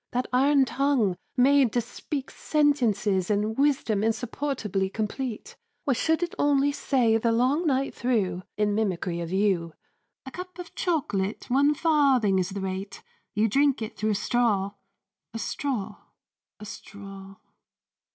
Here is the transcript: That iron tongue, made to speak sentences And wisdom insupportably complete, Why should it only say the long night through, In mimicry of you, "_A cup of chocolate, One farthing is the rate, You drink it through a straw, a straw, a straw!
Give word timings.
That 0.13 0.25
iron 0.33 0.65
tongue, 0.65 1.15
made 1.37 1.71
to 1.73 1.79
speak 1.81 2.31
sentences 2.31 3.29
And 3.29 3.55
wisdom 3.55 4.03
insupportably 4.03 4.89
complete, 4.89 5.55
Why 5.83 5.93
should 5.93 6.23
it 6.23 6.33
only 6.39 6.71
say 6.71 7.17
the 7.17 7.31
long 7.31 7.67
night 7.67 7.93
through, 7.93 8.41
In 8.57 8.73
mimicry 8.73 9.19
of 9.21 9.31
you, 9.31 9.73
"_A 10.27 10.33
cup 10.33 10.57
of 10.57 10.73
chocolate, 10.73 11.51
One 11.51 11.75
farthing 11.75 12.39
is 12.39 12.49
the 12.49 12.61
rate, 12.61 13.03
You 13.35 13.47
drink 13.47 13.83
it 13.83 13.95
through 13.95 14.09
a 14.09 14.15
straw, 14.15 14.71
a 15.35 15.37
straw, 15.37 15.97
a 16.59 16.65
straw! 16.65 17.35